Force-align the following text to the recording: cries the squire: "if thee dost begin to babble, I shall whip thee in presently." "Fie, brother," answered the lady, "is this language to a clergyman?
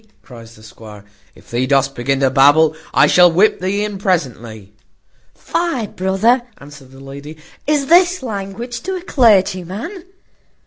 cries 0.23 0.55
the 0.55 0.63
squire: 0.63 1.05
"if 1.35 1.51
thee 1.51 1.67
dost 1.67 1.93
begin 1.93 2.19
to 2.21 2.31
babble, 2.31 2.75
I 2.91 3.05
shall 3.05 3.31
whip 3.31 3.59
thee 3.59 3.85
in 3.85 3.99
presently." 3.99 4.73
"Fie, 5.35 5.85
brother," 5.85 6.41
answered 6.57 6.89
the 6.89 6.99
lady, 6.99 7.37
"is 7.67 7.85
this 7.85 8.23
language 8.23 8.81
to 8.81 8.95
a 8.95 9.03
clergyman? 9.03 10.05